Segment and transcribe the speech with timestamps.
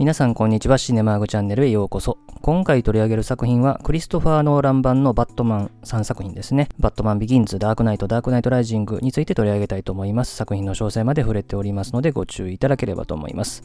[0.00, 0.78] 皆さんこんにちは。
[0.78, 2.16] シネマーグチャンネルへようこそ。
[2.40, 6.70] 今回取り上げる作品はクリストファー・ノーラン版のバットマン3作品ですね。
[6.78, 10.34] バットマンビギンズ、ダークナイト、ダークナイトライジングについて取り上げたいと思います。
[10.34, 13.62] 作品の詳細まで触れておりますのでご注意いただければと思います。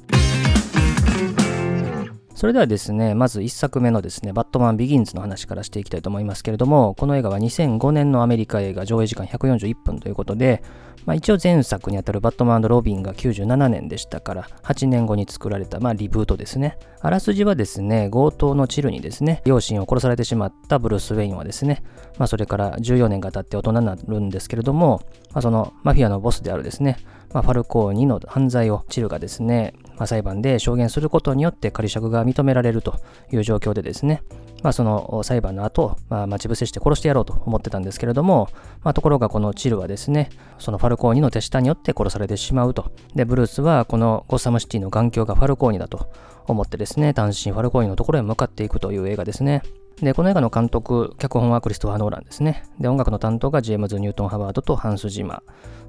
[2.35, 10.61] それではですね、まず1作目のですね、バットマンビギンズの話からしていきたいと思いますけれども、この映画は2005年のアメリカ映画上映時間141分ということで、
[11.05, 16.77] まあ、一応前作にあたるバットマンロビンが97年でしたから、8年後に作られた、まあ、リブートですね。
[16.99, 21.83] あらすじはですね、強盗のチルにですね、両親を殺されてしまったブルース・ウェインはですね、
[22.17, 26.97] まあ、それから14年が経って大人になるんですけれども、まあ、そのマフィアのボスであるですね、
[27.33, 32.95] まあ、ファルコーニの犯罪をチルがですね、まあ、裁判で証言することによって仮釈が認められると
[33.31, 34.23] いう状況でですね、
[34.63, 38.49] まあ、その裁判の後、まあ、待ち伏せして殺してやろうと思ってたんですけれども、
[38.83, 42.91] まあ、ところがこのチルはですね、そのファルコーニの手下によって殺されてしまうと。
[43.13, 46.09] で、ブルースはこのゴッサムシティの眼鏡がファルコーニだと
[46.47, 49.61] 思ってですね、単身ファルコーニのところへ向かっていくという映画ですね。
[50.01, 52.65] で、この映画の監督、脚本はクリストファー・ノーランですね。
[52.79, 55.41] で、音楽の担当がジェームズ・ニュートン・ハワードとハンス・ジーマー。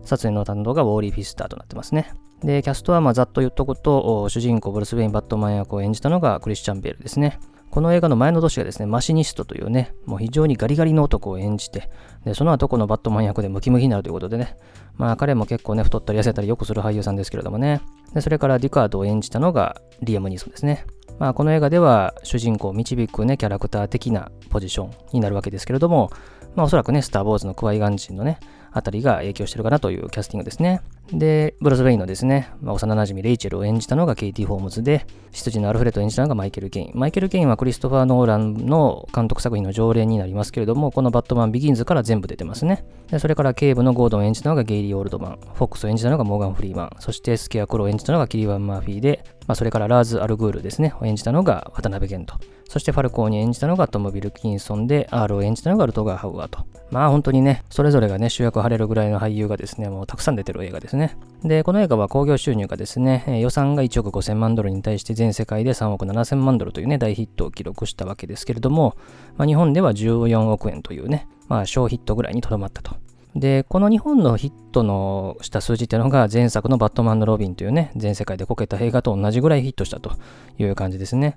[0.05, 2.13] 撮影の担当がウォーリー・フィスターとなってますね。
[2.43, 7.39] で、キャストはまあざっと言っとくと、主人公ブルース・ウェイン・バットマン役を演じたのがクリスチャン・ベールですね。
[7.71, 11.91] この映画の前の年がですね、マシニストというね、もう非常にガリガリの男を演じて、
[12.25, 14.57] でその後このバットマン役でムキムキになるということでね、
[14.97, 17.83] まあ彼も結構ね、太ったり痩せたりよくする俳優さんですけれどもね、
[18.15, 20.87] でそれからディカードを演じたのがリアム・ニーソンですね。
[21.19, 26.11] まあこの映画では主人公を導くね、キャラクター的なポジションになるわけですけれども、
[26.55, 28.39] まあおそらくね、スター・ウォーズのクワイ＝ガン・ジンのね、
[28.73, 30.81] あたりが影響してるかなというキャスティングですね。
[31.13, 36.93] で、ブルース・ウェインのですね、まあ、幼馴染レイチェルを演じたのがケイティ・ホームズで、執事のアルフレッドを演じたのがマイケル・ケイン。
[36.95, 42.85] マイケル・ケインはクリストファー・ノーランの監督作品の常連になりますけれども、このバットマン・ビギンズから全部出てますね。
[43.11, 52.35] でそれから警部のゴードンを演じたのがゲイリー・オールドマン、フォックスを演じたのがモーガン・フリーマン、そしてスケアクロウを演じたのがキリアン・マーフィーで、まあ、それからラーズ・アルグールですね、を演じたのが渡辺謙と。
[52.69, 56.65] そしてファルコーに演じたのがトム・ビルキンソンで、R を演じたのがルトガー・ハウアーと。
[56.91, 60.96] まあ本当にね、それぞれがね、主役を張れるぐらいの俳優がですね、もうたくさん出てる映画です。
[61.45, 68.97] で、この映画は興行収入がですね、予算が1億5000万ドルに対して全世界で3億7000万ドルというね、大ヒットを記録したわけですけれども、
[69.37, 72.97] まあ、日本では14億円というね、まあ小ヒットぐらいにとどまったと。
[73.37, 80.13] で、この日本のヒットのした数字っていうのが前作のバットマンのロビンというね、全世界でこけた映画と同じぐらいヒットしたと
[80.59, 81.37] いう感じですね。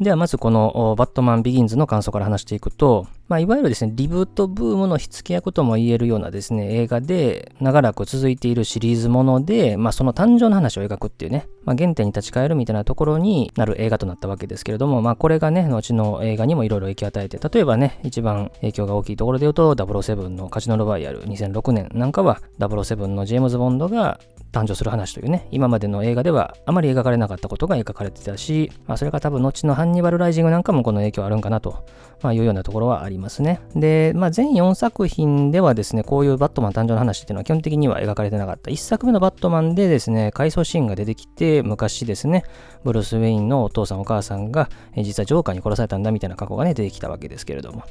[0.00, 24.18] ではまずこのバットマンビギンズの感想から話していくと、まあ、いわゆるですね、リブートブームの火付け役とも言えるようなですね、映画で長らく続いているシリーズもので、まあ、その誕生の話を描くっていうね、まあ、原点に立ち返るみたいなところになる映画となったわけですけれども、まあ、これがね、後の映画にもいろいろ影響を与えて、例えばね、一番影響が大きいところで言うと、007のカジノロワイヤル2006年なんかは、007のジェームズ・ボンドが
[24.52, 31.84] 誕生する話というね、今までの映画ではあまり描かれなかったことが描かれてたし、まあ、それが多分後のハンニバル・ライジングなんかもこの影響あるんかなと、
[32.22, 33.19] まあ、いうようなところはあります。
[33.20, 33.60] ますね。
[33.76, 38.70] で、まあ、全4作品ではですね、こういうバットマン誕生の話っていうのは基本的には描かれてなかった。
[38.70, 42.44] 1作目のバットマンでですね、回想シーンが出てきて、昔ですね、
[42.84, 47.84] ブルース・ウェインのお父さんお母さんが、実はジョーカーに殺されたんだみたいな過去がね、出てきたわけですけれども。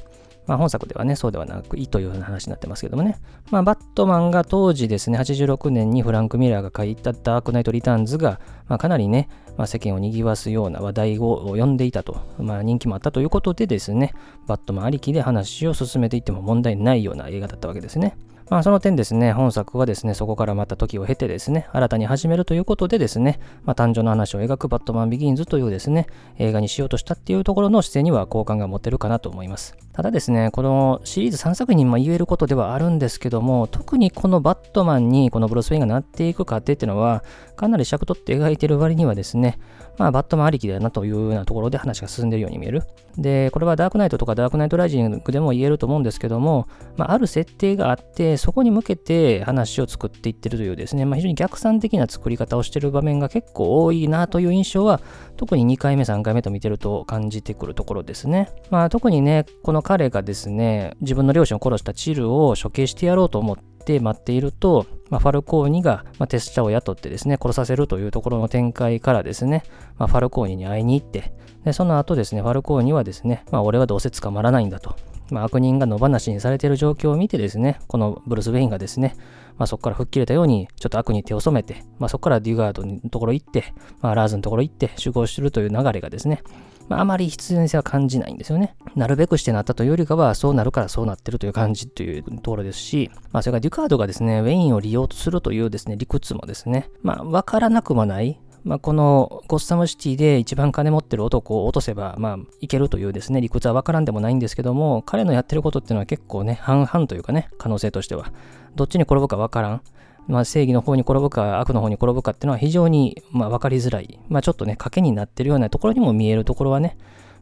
[0.46, 3.18] まあ、本作ではね、そうではなく、いいという話になってますけどもね。
[3.50, 14.14] まあ、バットマンが当時ですね、86年にフランク・ミラーが書いたダークナイト・リターンズが、まあ、かなりね、まあ、世間を賑わすような話題を呼んでいたと、まあ、人気もあったということでですね、
[14.46, 18.16] バットマンありきで話を進めていっても問題ないような映画だったわけですね。
[18.50, 29.76] まあ、その点ですね、本作はですね、そこからまた時を経てですね、新たに始めるということでですね、まあ、誕生の話を描くバットマンビギンズというですね、映画にしようとしたっていうところの姿勢には好感が持てるかなと思います。
[29.92, 37.22] ただですね、このシリーズ3作品にも言えることではあるんですけども、特にこのバットマンにこのブルース・ウェインがなっていく過程っていうのは、
[37.54, 39.60] かなり尺取って描いてる割にはですね、
[39.98, 42.84] まあ、バットマンありきだなというようなところで話が進んでいるように見える。
[43.18, 55.00] で、これはダークナイトとかダークナイトライジングでも言えると思うんですけども、まあ、ある設定があって、そこに向けて話を作っていってるというですね、まあ、非常に逆算的な作り方をしている場面が結構多いなという印象は、
[55.36, 58.48] 特に2回目、3回目と見てると感じてくるところですね。
[58.70, 69.64] まあ、特にね、この彼がですね、自分の両親を殺したチルを処刑してやろうと思って、待っていると、まあ、ファルコーニが、まあ、手下を雇ってですね、殺させるというところの展開からですね、
[69.98, 71.32] まあ、ファルコーニに会いに行って、
[71.64, 74.96] でその後ですね、ファルコーニはですね、まあ、俺はどうせ捕まらないんだと。
[75.30, 79.16] まあ、悪人が野放しにされている状況を見てですね、このブルース・ウェインがですね、
[79.58, 86.42] まあ、そこから吹っ切れたように、ちょっと悪に手を染めて、まあ、そこからデュガードのところ行って、まあ、ラーズのところ行って集合するという流れがですね、
[86.88, 88.74] まあ、あまり必然性は感じないんですよね。
[88.96, 108.32] なるべくしてなったというよりかは、そうなるからそうなってるという感じというところですし、まあ、それからデュカードがですね、ウェインを利用するというですね、理屈もですね、まあ、わからなくもない、まあ、このゴッサムシティで一番金持ってる男を落とせば、まあ、いけるというですね、理屈はわからんでもないんですけども、彼のやってることっていうのは結構ね、半々というかね、可能性としては。
[108.76, 109.82] どっちに転ぶかわからん。
[110.28, 114.20] まあ、正義の方に転ぶか、悪の方に転ぶかっていうのは非常に、まあ、分かりづらい。
[114.28, 116.96] まあ、ちょっとね、賭けになってるようなところにも見えるところはね、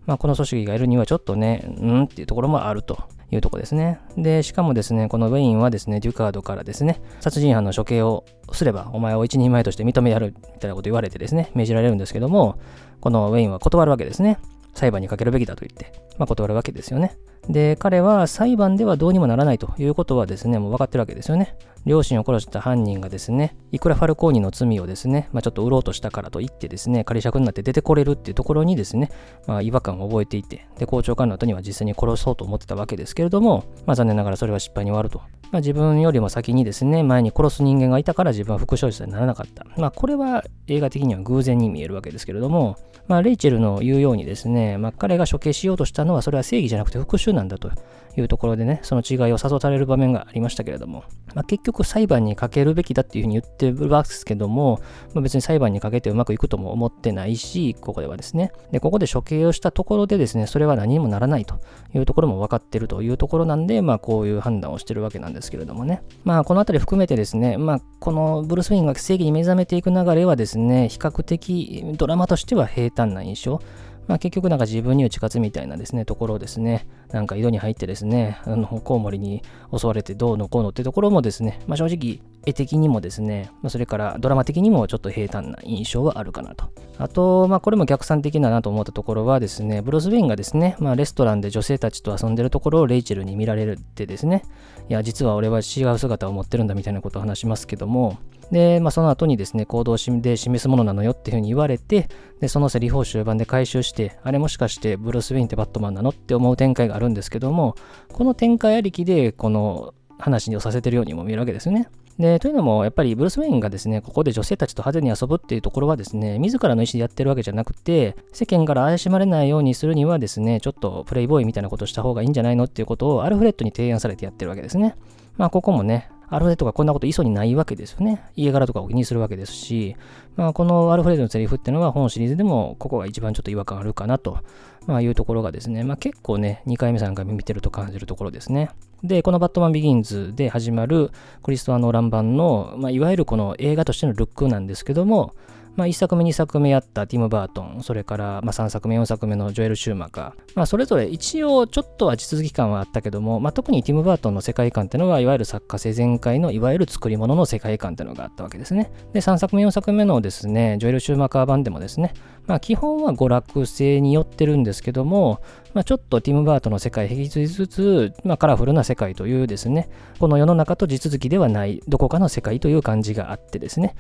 [0.09, 2.99] まあ、この組織がいるにはちょっとね、うんっていうところもあると
[3.31, 4.01] いうとこですね。
[4.17, 12.59] で、しかもですね、このウェインはですね、デュカードからですね、殺人犯の処刑をすれば、お前を一人前として認めやるみたいなこと言われてですね、命じられるんですけども、
[13.03, 14.39] このウェインは断るわけですね。
[14.73, 17.19] 裁判にかけるべきだと言って、まあ、断るわけですよね。
[17.49, 21.57] で、彼は裁判ではどうにもならないということはですね、もう分かってるわけですよね。
[21.87, 29.11] 両親を殺した犯人がですね、いくらファルコーニの罪をですね、まあ、ちょっと売ろうとしたからと言ってですね、仮釈になって出てこれるっていうところにですね、
[29.47, 35.21] まあ、違和感を覚えていて、で、校長官の後には実際に殺そうと思ってたわけですけれども、まあ、残念ながらそれは失敗に終わると。
[35.51, 39.65] まあ、自分よりも先にですね、前に殺す人間がいたから自分は副将者にならなかった。
[39.79, 42.77] まあ、これは映画的には偶然に見えるわけですけれども、
[43.07, 47.71] まあ、レイチェルの言うようにですね、まあ、彼が処刑しようとしたのはそれは正義じゃなくて復讐なんだと
[48.17, 51.05] いうところでね、その違いを誘される場面がありましたけれども、
[51.35, 54.81] まあ、結局裁判にかけるべきだっていうふうに言ってるわけですけども、
[55.15, 58.53] まあ、別に裁判にかけてうまくいくとも思ってないし、ここではですね。
[58.73, 61.61] で、ここで処刑をしたところでですね、それは何にもならないと
[61.95, 66.03] いうところも分かってるというところなんで、まあこういう判断をしてるわけなんですけれどもね。
[66.25, 73.61] まあこのあたり含めてですね、まあこのブルース・ウィンが正義に目覚めていく流れはですね、比較的ドラマとしては平坦な印象。
[74.09, 79.43] まあ、結局なんか自分に打ち勝つみたいなですね、ところをですね、なんか井戸に入ってですね、あの、コウモリに
[79.77, 86.73] 襲われてどうのこうのってところもですね、まあ、正直、絵的にもですね、まあ、それからドラマ的にもちょっと平坦な印象はあるかなと。
[86.97, 94.43] あと、まあ、これも逆算的だなと思ったところはですね、ブルース・ウェインがですね、まあ、レストランで女性たちと遊んでるところをレイチェルに見られるってですね、
[94.89, 98.17] いや、実は俺は違う姿を持ってるんだみたいなことを話しますけども、
[98.51, 102.09] で、まあ、その後にですね、行動で示すものなのよっていうふうに言われて、
[102.41, 107.75] で、そのセリフを終盤で回収して、あれもしかしてブルース・ウィンってバットマンなのって思う展開があるんですけども、
[108.13, 111.89] この展開ありきで、この話をさせてるようにも見えるわけですよね。
[112.19, 124.97] で、というのも、やっぱりブルース・ウェインがですね、ここで女性たちと派手に遊ぶっていうところはですね、自らの意思でやってるわけじゃなくて、世間から怪しまれないようにするにはですね、ちょっとプレイボーイみたいなことした方がいいんじゃないのっていうことをアルフレッドに提案されてやってるわけですね。
[125.37, 128.23] まあ、ここもね、アルフレッドがこんなこと言いそうにないわけですよね。
[128.37, 129.97] 家柄とかを気にするわけですし、
[130.37, 134.39] まあ、このアルフレッドのセリフっていうのは本シリーズでもここが一番ちょっと違和感あるかなと、
[134.87, 138.71] まあ、いうところがですね、まあ、結構ね、2回目3回目見てると感じるところですね。
[139.03, 141.11] で、このバットマンビギンズで始まる
[141.43, 145.35] クリストア・ノーラン版の、まあ、いわゆるこの映画としてのルックなんですけども、
[145.79, 158.91] まあ、1作目、2作目やったティム・バートン、それから、まあ、3作目、4作目のジョエル・シューマカー、まあ、それぞれ一応ちょっとは地続き感はあったけども、まあ、特にティム・バートンの世界観っていうのは、いわゆる作家性全開のいわゆる作り物の世界観っていうのがあったわけですね。
[159.13, 162.13] で、3作目、4作目のですね、ジョエル・シューマーカー版でもですね、
[162.49, 165.41] まあ、基本は娯楽性によってるんですけども、
[165.75, 169.89] まあ、ちょっとティム・バートンの世界引き継ぎつつ、まあ、カラフルな世界というですね、
[170.19, 173.95] この世の中と地続きではないどこかの世界という感じがあってですね、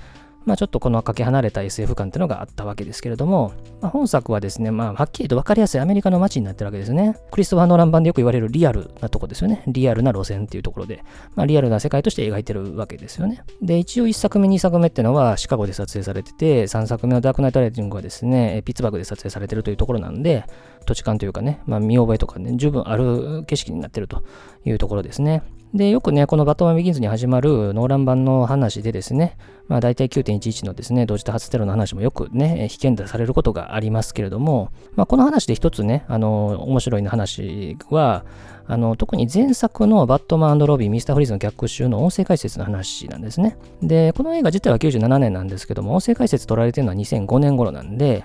[0.49, 3.53] まあ、ちょっとこのかけ離れた SF 感っていうのがあったわけですけれども、
[3.83, 7.19] まあ、本作はですね、まあ、はっきりと分かりやすいアメリカの街になってるわけですね。
[7.31, 9.63] クリストファー・ノーラン版でよく言われるリアルなとこですよね。
[9.67, 11.05] リアルな路線っていうところで、
[11.35, 13.43] まあ、リアルな世界として描いてるわけですよね。
[13.61, 20.45] で、一応1作目、2作目っていうのはシカゴで撮影されてて、3作目のダークナイト・ライティングはですね、ピッツバーグで撮影されてるというところなんで、
[20.87, 24.23] 土地感というかね、まあ、見覚えとかね、十分ある景色になってると
[24.65, 25.43] いうところですね。
[25.75, 29.37] で、よくね、このバットマン・ビギンズに始まるノーラン版の話でですね、
[29.69, 38.25] まあ大体9.11のですね、同時多発テロの話もよくね、被験打されることがありますけれども、まあこの話で一つね、あの、面白い話は、
[38.67, 43.59] あの、特に前作のバットマンロビー、ミスターフリーズの逆襲の音声解説の話なんですね。
[43.83, 48.25] で、この映画自体は97年なんですけども、音声解説取られてるのは2005年頃なんで、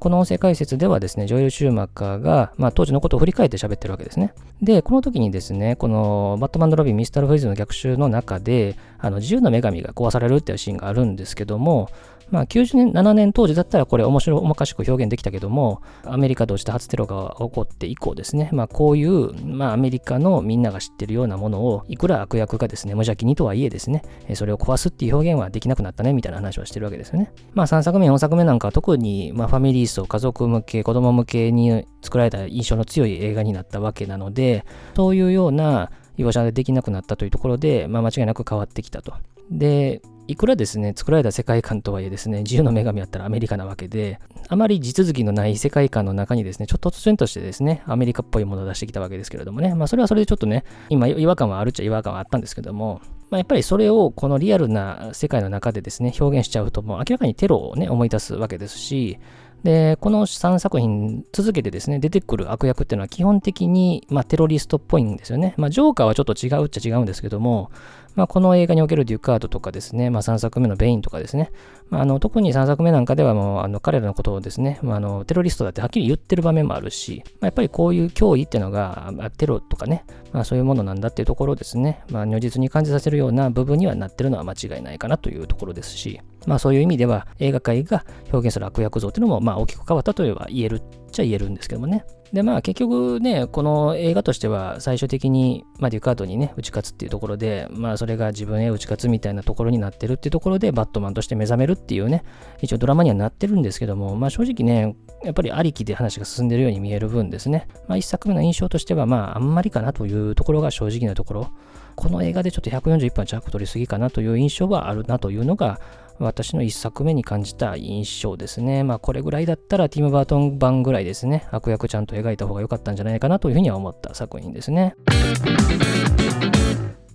[0.00, 4.32] この音声解説ではですね、ジョエル・シューマッカーが、まあ、当時のことを振り返って喋ってるわけですね。
[4.62, 11.90] で、この時にですね、このバットマンド・ロビン・ミスター・フリーズの逆襲の中で、あの自由の女神が壊されるっていうシーンがあるんですけども、
[12.30, 24.02] まあ、97年当時だったらこれ面白おまかしく表現できたけども、アメリカ同時多発テロが起こって以降ですね、まあ、こういう、まあ、アメリカのみんなが知ってるようなものを、いくら悪役がですね、無邪気にとはいえですね、
[24.34, 27.32] それを壊すっていう表現はできなくなったね、みたいな話をしてるわけですよね。
[27.52, 39.14] まあ、3作目、4作目なんかは特に、まあ、ファミリー層、家族向け、子供向けに作られた印象の強い映画になったわけなので、そういうような描写でできなくなったというところで、まあ、間違いなく変わってきたと。
[39.50, 59.18] で、いくらですね、作られた世界観とはいえですね、自由の女神だったらアメリカなわけで、あまり地続きのない世界観の中にですね、ちょっと突然としてですね、アメリカっぽいものを出してきたわけですけれどもね、まあそれはそれでちょっとね、今違和感はあるっちゃ違和感はあったんですけども、まあ、やっぱりそれをこのリアルな世界の中でですね、表現しちゃうと、もう明らかにテロをね、思い出すわけですし、
[59.62, 65.54] で、この3作品続けてですね、出てくる悪役っていうのは基本的に、まあ、テロリストっぽいんですよね。
[65.56, 67.70] まあ、ジョーカーはちょっと違うっちゃ違うんですけども、
[68.16, 71.52] まあ、この映画におけるデュカードとかですね、まあ、3作目のベインとかですね、
[71.90, 92.04] まあ、あの特に3作目なんかではもうあの彼らのことをですね、まあ、あのテロリストだってはっきり言ってる場面もあるし、まあ、やっぱりこういう脅威っていうのが、まあ、テロとかね、まあ、そういうものなんだっていうところですね、まあ、如実に感じさせるような部分にはなってるのは間違いないかなというところですし、まあ、そういう意味では映画界が表現する悪役像っていうのもまあ大きく変わったといえば言えるっちゃ言えるんですけどもね。
[92.32, 102.22] で、まあ結局ね、この映画としては最終的に、まあ、デュカートにね、打ち勝つっていうところで、まあそれが自分へ打ち勝つみたいなところになってるっていうところで、バットマンとして目覚めるっていうね、
[102.60, 104.94] 一応ドラマにはなってるんですけども、まあ正直ね、
[105.24, 111.48] やっぱりありきで話が進んでるように見える分ですね、まあ一作目の印象としては、まああんまりかなというところが正直なところ、
[111.96, 115.80] この映画でちょっと141分弱取りすぎかなという印象はあるなというのが、
[116.20, 118.84] 私の一作目に感じた印象ですね。
[118.84, 121.46] まあこれぐらいだったらティム・バートン版ぐらいですね。
[121.50, 124.94] 悪役ちゃんと描いた方が良かったんじゃないかなというふうには思った作品ですね。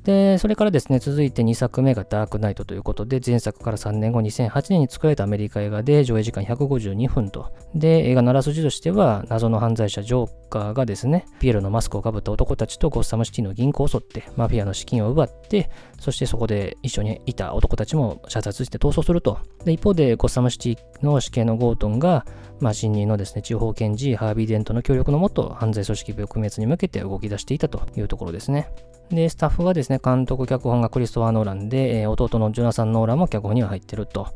[0.06, 7.52] で、それからですね、続いて2作目がダークナイトということで、前作から3年後、2008年に作られたアメリカ映画で上映時間152分と。
[7.74, 19.40] で、映画のあらすじとしては、謎の犯罪者ジョーカーがですね、ピエロのマスクをかぶった男たちとゴッサムシティの銀行を襲って、マフィアの資金を奪って、そしてそこで一緒にいた男たちも射殺して逃走すると。
[19.64, 22.28] で、一方でゴッサムシティの死刑のゴートンが、
[22.60, 28.70] まあ、新任のですね、地方検事、ハービー・デントの協力のもと、犯罪組織撲滅に向けて動き出していたというところですね。
[29.10, 34.28] で、スタッフはですね、監督、脚本がクリストファー・ノーランで、えー、弟のジョナサン・ノーランも脚本には入ってると。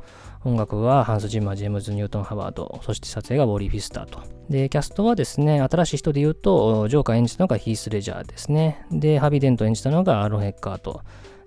[0.45, 4.21] 音楽はハンス・ジンマー、ジェームズ・ニュートン・ハワード、そして撮影がウォーリー・フィスターと。
[4.49, 8.85] で、キャストはですね、新しい人で言うと、ジョーカー演じたのがヒース・レジャーですね。
[8.91, 11.01] で、ハービー・デント演じたのがアーロン・エッカートと。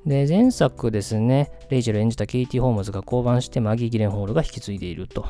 [0.04, 5.26] で、前作ですね、レイジェル演じたケイティ・ホームズが降板してマギー・ギレンホールが引き継いでいると。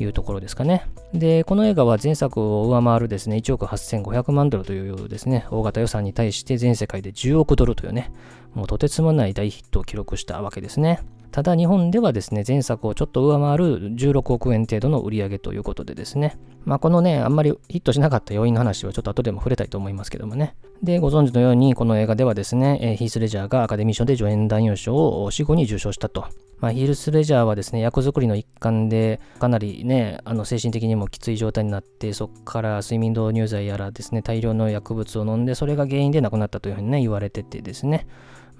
[0.00, 0.86] いうところですかね。
[1.12, 8.10] で、この映画は前作を上回るですね、1億8500万ドルというですね、大型予算に対して全世界で10億ドルというね、
[8.54, 11.00] もうとてつもない大ヒットを記録したわけですね。
[11.32, 20.54] ただ日本ではですね、前作をちょっと上回る16億円程度の売り上げということでですね、まあこのね、あんまりヒットしなかった要因の話はちょっと後でも触れたいと思いますけどもね。
[20.82, 26.26] で、ご存知のようにこの映画ではですね、ヒース・レジャーがアカデミー賞で助演男優賞を死後に受賞したと。
[26.60, 38.06] まあ、ヒルスレジャーはですね、役作りの一環で、かなりね、あの精神的にもきつい状態になって、そこから睡眠導入剤やらですね、大量の薬物を飲んで、それが原因で亡くなったというふうにね、言われててですね、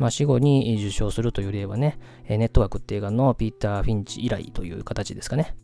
[0.03, 1.97] まあ、死後に受賞するという例はね、
[2.29, 5.55] ネットワークって映画のピーター・フィンチ以来という形ですかね。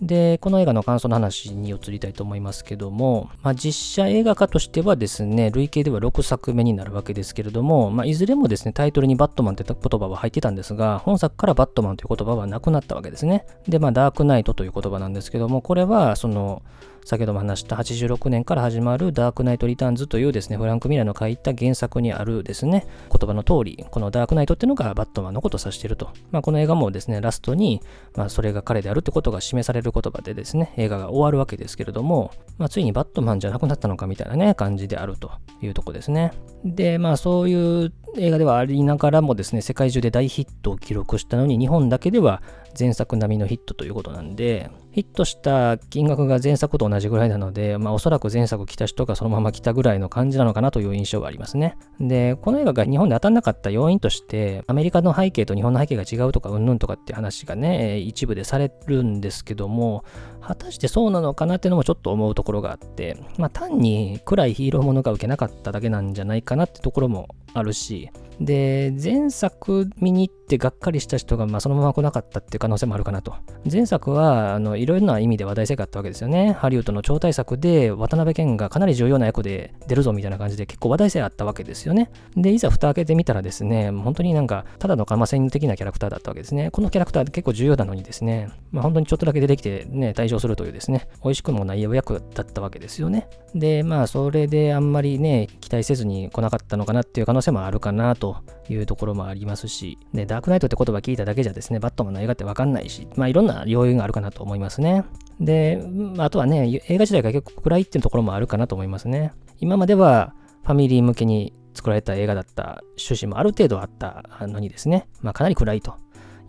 [0.00, 13.44] で、この映画の感想の話に移りたいと思いますけども、まあ、実写映画化としてはですね、累計では6作目になるわけですけれども、まあ、いずれもですね、タイトルにバットマンという言葉は入ってたんですが、本作からバットマンという言葉はなくなったわけですね。
[13.68, 16.62] で、まあ、ダークナイトという言葉なんですけども、これは、その、
[17.08, 26.10] 先ほども話した86年から始まるダークナイト・リターンズというですね、フランク・ミラーの書いた原作にあるですね、言葉の通り、このダークナイトっていうのがバットマンのことを指していると。
[26.32, 27.80] まあ、この映画もですね、ラストに、
[28.14, 35.30] まあ、それが彼であるってことが示される言葉でですね、映画が終わるわけですけれども、まあ、ついにバットマンじゃなくなったのかみたいなね、感じであると
[35.62, 36.32] いうとこですね。
[36.62, 42.42] で、まあそういう映画ではありながらもですね、世界中で大ヒットを記録したのに、日本だけでは
[42.78, 51.76] 前作並みのヒットということなんで、ヒットした金額が前作と同じぐらいなので、まあおそらく前作来た人がそのまま来たぐらいの感じなのかなという印象がありますね。
[52.00, 60.04] で、この映画が日本で当たんなかった要因として、アメリカの背景と日本の背景が違うとか、うんぬんとかって話がね、一部でされるんですけども、
[60.40, 68.10] 果たしてそうなのかなっていうのもちょっと思うところがあって、まあ単に暗いヒーローものが受けなかっただけなんじゃないかなってところもあるし、
[68.40, 73.34] で、前作見に行ってがっかりした人がまあそのまま来なかったっていう可能性もあるかなと。
[73.70, 76.52] 前作はあのいろいろな意味で話題性があったわけですよね。
[76.52, 82.10] ハリウッドの超大作で渡辺謙がかなり重要な役で出るぞみたいな感じで結構話題性あったわけですよね。
[82.36, 86.70] で、いざ蓋開けてみたらですね、本当になんかただのかません的なキャラクターだったわけですね。
[86.70, 93.28] このキャラクター結構重要なのにですね、まあ、本当にちょっとだけ出てきてね、退場するというですね、美味しくもない役だったわけですよね。
[93.54, 105.04] で、まあそれであんまりね、期待せずに来なかったのかなっていう可能性もあるかなとというところもありますし、で、ダークナイトって言葉聞いただけじゃですね、バットマンの映画ってわかんないし、まあいろんな要因があるかなと思いますね。
[105.40, 105.82] で、
[106.18, 109.32] あとはね、映画自体が結構暗いっていうところもあるかなと思いますね。
[109.60, 115.94] 今まではファミリー向けに作られた映画だった趣旨もある程度あったのにですね、まあかなり暗いと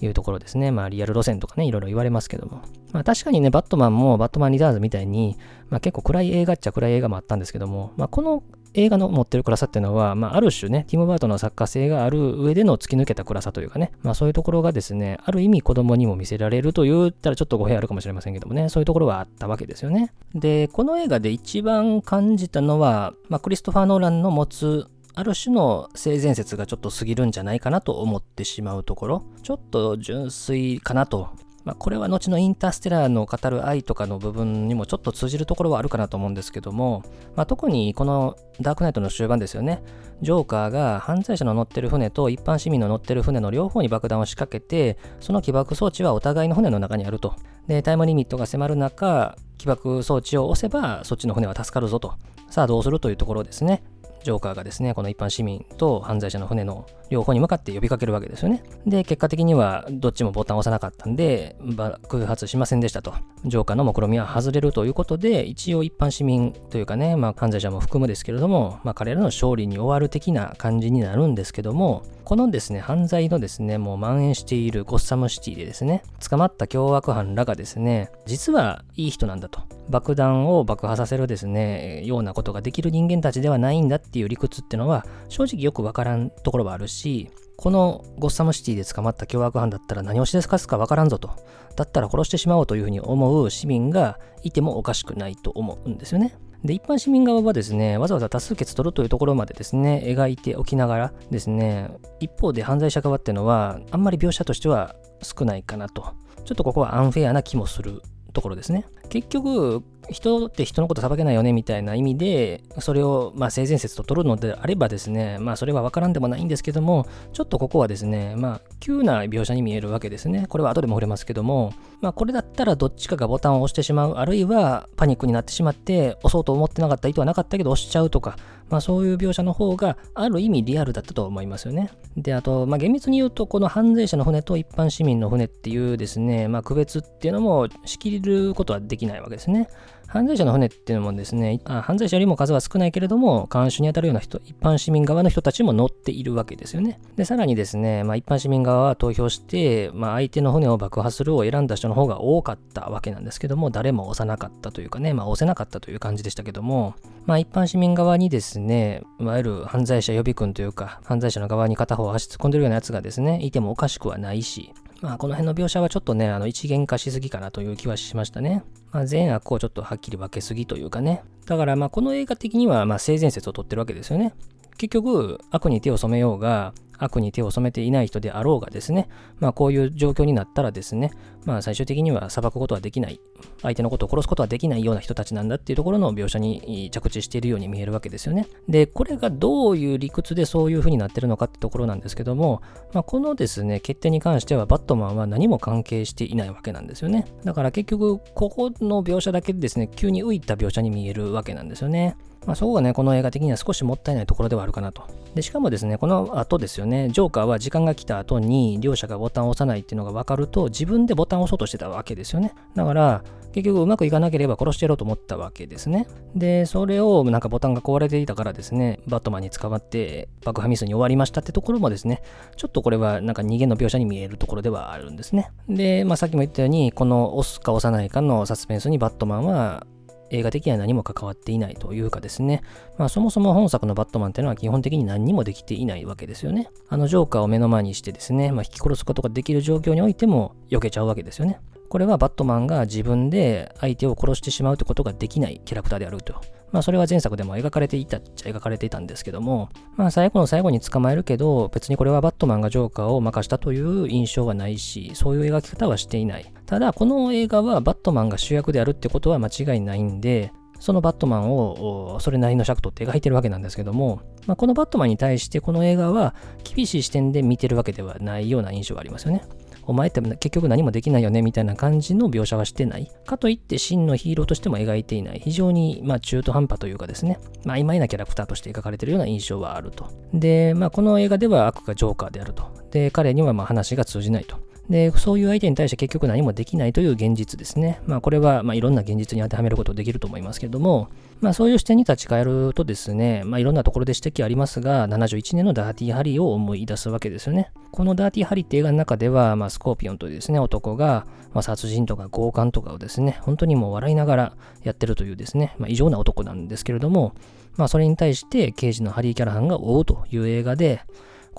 [0.02, 0.72] いうところですね。
[0.72, 2.62] まあリアル路線とかね、いろいろ言われますけども。
[2.92, 5.38] まあ確かにね、バットマンもバットマンリターズみたいに、
[5.70, 20.14] まあ結構暗い映画っちゃ暗い映画もあったんですけども、まあこの映画の持ってる暗さっていうのは、まあ、ある種ね、ティム・バートの作家性がある上での突き抜けた暗さというかね、まあ、そういうところがですね、ある意味子供にも見せられると言ったらちょっと語弊あるかもしれませんけどもね、そういうところはあったわけですよね。
[20.36, 24.86] で、この映画で一番感じたのは、まあ、クリストファー・ノーランの持つ
[25.16, 31.30] ある種の性善説がちょっと過ぎるんじゃないかなと思ってしまうところ、ちょっと純粋かなと
[31.70, 37.04] まあ、これは後のインターステラーの語る愛とかの部分にもちょっと通じるところはあるかなと思うんですけども、
[37.36, 39.84] まあ、特にこのダークナイトの終盤ですよね。
[40.24, 47.36] ジョーカーが犯罪者の乗ってる船と一般市民の乗ってる船の両方に爆弾を仕掛けて、その起爆装置はお互いの船の中にあると。
[47.68, 52.16] で、タイムリミットが迫る中、起爆装置を押せばそっちの船は助かるぞと。
[52.50, 53.84] さあどうするというところですね。
[54.24, 58.64] ジョーカーがですね、この一般市民と犯罪者の船の両方に向かって呼びかけるわけですよね。
[58.86, 63.14] で、結果的にはどっちもボタンを押さなかったんで、爆発しませんでしたと。
[63.46, 79.62] ジョーカーの目論見は外れるということで、一応一般市民というかね、まあ犯罪者も含むですけれども、まあ彼らの勝利に終わる的な感じになるんですけども、このですね、犯罪のですね、もう蔓延しているゴッサムシティでですね、捕まった凶悪犯らがですね、実はいい人なんだと。
[79.90, 91.32] 爆弾を爆破させるですね、ようなことができる人間たちではないんだっていう理屈っていうのは、正直よくわからんところはあるし、このゴッサムシティで捕まった凶悪犯だったら何をしでかすかわからんぞと。
[91.76, 96.38] だったら殺してしまおうというふうに思う市民がいてもおかしくないと思うんですよね。
[96.64, 101.90] で、一般市民側はですね、わざわざ多数決取るというところまでですね、描いておきながらですね、
[102.20, 106.14] 一方で犯罪者側っていうのは、あんまり描写としては少ないかなと。
[106.44, 108.02] ちょっとここはアンフェアな気もする
[108.40, 108.86] ところですね。
[109.10, 120.46] 結局、人って人のこと裁けないよねみたいな意味で、それをまあ性善説と取るのであればですね、まあそれは分からんでもないんですけども、ちょっとここはですね、まあ急な描写に見えるわけですね。
[120.48, 128.38] これは後でも触れますけども、まあこれだったらどっちかがボタンを押してしまう、あるいはパニックになってしまって、押そうと思ってなかった意図はなかったけど押しちゃうとか、
[128.70, 131.90] まあそういう描写の方がある意味リアルだったと思いますよね。
[132.18, 139.70] で、あと、まあ厳密に言うと、この犯罪者の船と一般市民の船っていうですね、まあ区別っていうのも仕切ることはできないわけですね。
[140.10, 147.00] 犯罪者の船っていうのもですね、あ犯罪者よりも数は少ないけれども、監守に当たるような人、一般市民側の人たちも乗っているわけですよね。
[147.16, 156.96] で、さらにですね、まあ、一般市民側は投票して、まあ、相手の船を爆破するを選んだ人の方が多かったわけなんですけども、誰も押さなかったというかね、まあ、押せなかったという感じでしたけども、
[157.28, 168.64] まあ、一般市民側にですね、いわゆる犯罪者予備軍というか、犯罪者の側に片方足突っ込んでるようなやつがですね、いてもおかしくはないし、まあ、この辺の描写はちょっとね、あの一元化しすぎかなという気はしましたね。
[168.92, 171.24] まあ、善悪をちょっとはっきり分けすぎというかね。
[171.46, 174.34] だからまあこの映画的にはま性善説を取ってるわけですよね。
[174.78, 179.10] 結局悪に手を染めようが悪に手を染めていない人であろうがですね、
[179.40, 181.12] まあこういう状況になったらですね、
[181.46, 183.20] まあ最終的には裁くことはできない、
[183.62, 188.48] 相手のことを殺すことはできないような人たちなんだっていうところの描写に着地しているように見えるわけですよね。
[188.68, 192.62] で、これがどういう理屈でそういう風になってるのかってところなんですけども、
[192.94, 197.26] まあこのですね、決定に関してはバットマンは何も関係していないわけなんですよね。
[197.44, 202.18] だから結局、ここの描写だけでですね、急に浮いた描写に見えるわけなんですよね。
[202.46, 205.04] まあ、そこがね、この映画的には少しもったいないところではあるかなと。
[205.36, 212.54] で、しかもですね、この後ですよね、ジョーカーは時間が来た後に両者がボタンを押さないっていうのが分かると、自分でボタンを押そうとしてたわけですよね。
[212.76, 216.08] だから、結局うまくいかなければ殺してやろうと思ったわけですね。
[216.36, 222.22] で、それをなんかボタンが壊れていたからですね、バットマンに捕まって爆破ミスに終わりましたってところもですね、
[222.56, 225.52] ちょっとこれはなんか逃げの描写に見えるところではあるんですね。
[225.68, 229.86] で、まあさっきも言ったように、この押すか押さないかのサスペンスにバットマンは
[230.32, 232.62] 映画的には何も関わっていないというかですね、
[232.98, 236.70] まあそもそも本作のバットマンっていうのは基本的に何にもできていないわけですよね。
[236.88, 241.60] あのジョーカーを目の前にしてですね、まあ引き殺すことができる状況においても避けちゃうわけですよね。
[241.90, 246.40] これはバットマンが自分で相手を殺してしまうということができないキャラクターであると。
[246.72, 256.54] まあそれは前作でも描かれていたっちゃ描かれていたんですけども、まあ最後の最後に捕まえるけど、別にこれはバットマンがジョーカーを任したという印象はないし、そういう描き方はしていない。
[256.66, 269.44] ただ、この映画はバットマンが主役であるってことは間違いないんで、そのバットマンをそれなりの尺取って描いてるわけなんですけども、まあ、このバットマンに対してこの映画は厳しい視点で見てるわけではないような印象がありますよね。
[269.90, 273.12] お前って結局何もできないよねみたいな感じの描写はしてない。
[273.26, 275.42] かといって真のヒーローとしても描いていない。
[275.44, 280.08] 非常にまあ中途半端というかですね、まあ曖昧なキャラクターとして描かれているような印象はあると。
[280.32, 282.66] で、まあこの映画では悪がジョーカーであると。
[282.92, 284.58] で、彼にはま話が通じないと。
[284.90, 288.02] で、そういう相手に対して結局何もできないという現実ですね。
[288.08, 291.10] まあこれは、まあいろんな現実に当てはめることできると思いますけれども、
[291.42, 297.72] まあそういう視点に立ち返るとですね、まあいろんなところで指摘ありますが、71年のダーティーハリーを思い出すわけですよね。
[297.92, 307.36] このダーティーハリーって映画の中では、まあスコーピオンというですね、男が、まあ、殺人とか強姦とかをですね、本当にもう笑いながらやってるというですね、まあ異常な男なんですけれども、
[307.78, 311.02] まあそれに対して刑事のハリー・キャラハンが追うという映画で、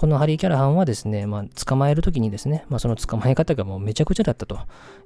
[0.01, 4.59] このハリー・キャラハンはですね、まあ、捕まえるときにですね、まあ、その捕まえ方がもうめちゃくちゃだったと